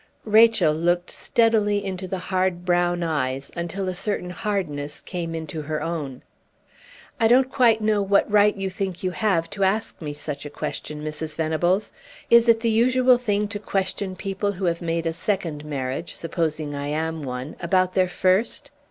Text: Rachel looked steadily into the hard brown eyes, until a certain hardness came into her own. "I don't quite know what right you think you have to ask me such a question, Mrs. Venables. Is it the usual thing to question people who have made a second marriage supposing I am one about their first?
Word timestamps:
Rachel 0.25 0.73
looked 0.73 1.11
steadily 1.11 1.85
into 1.85 2.07
the 2.07 2.17
hard 2.33 2.65
brown 2.65 3.03
eyes, 3.03 3.51
until 3.55 3.87
a 3.87 3.93
certain 3.93 4.31
hardness 4.31 4.99
came 4.99 5.35
into 5.35 5.61
her 5.61 5.79
own. 5.83 6.23
"I 7.19 7.27
don't 7.27 7.51
quite 7.51 7.81
know 7.81 8.01
what 8.01 8.27
right 8.31 8.57
you 8.57 8.71
think 8.71 9.03
you 9.03 9.11
have 9.11 9.47
to 9.51 9.63
ask 9.63 10.01
me 10.01 10.13
such 10.13 10.43
a 10.43 10.49
question, 10.49 11.03
Mrs. 11.03 11.35
Venables. 11.35 11.91
Is 12.31 12.49
it 12.49 12.61
the 12.61 12.69
usual 12.71 13.19
thing 13.19 13.47
to 13.49 13.59
question 13.59 14.15
people 14.15 14.53
who 14.53 14.65
have 14.65 14.81
made 14.81 15.05
a 15.05 15.13
second 15.13 15.65
marriage 15.65 16.15
supposing 16.15 16.73
I 16.73 16.87
am 16.87 17.21
one 17.21 17.55
about 17.59 17.93
their 17.93 18.09
first? 18.09 18.71